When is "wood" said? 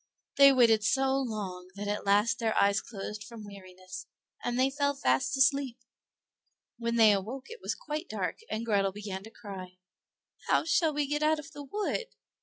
11.61-12.07